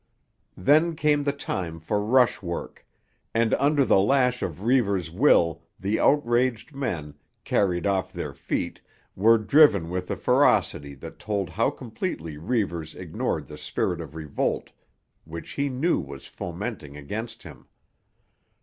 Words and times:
Then 0.57 0.95
came 0.95 1.25
the 1.25 1.31
time 1.31 1.79
for 1.79 2.03
rush 2.03 2.41
work, 2.41 2.87
and 3.35 3.53
under 3.53 3.85
the 3.85 3.99
lash 3.99 4.41
of 4.41 4.63
Reivers' 4.63 5.11
will 5.11 5.61
the 5.79 5.99
outraged 5.99 6.73
men, 6.73 7.13
carried 7.43 7.85
off 7.85 8.11
their 8.11 8.33
feet, 8.33 8.81
were 9.15 9.37
driven 9.37 9.91
with 9.91 10.09
a 10.09 10.15
ferocity 10.15 10.95
that 10.95 11.19
told 11.19 11.51
how 11.51 11.69
completely 11.69 12.35
Reivers 12.39 12.95
ignored 12.95 13.45
the 13.45 13.59
spirit 13.59 14.01
of 14.01 14.15
revolt 14.15 14.71
which 15.23 15.51
he 15.51 15.69
knew 15.69 15.99
was 15.99 16.25
fomenting 16.25 16.97
against 16.97 17.43
him. 17.43 17.67